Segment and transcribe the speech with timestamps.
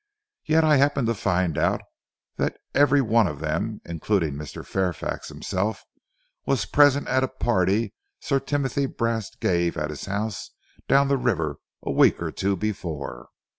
[0.45, 1.83] Yet I happened to find out
[2.37, 4.65] that every one of them, including Mr.
[4.65, 5.83] Fairfax himself,
[6.43, 10.49] was present at a party Sir Timothy Brast gave at his house
[10.87, 13.29] down the river a week or two before."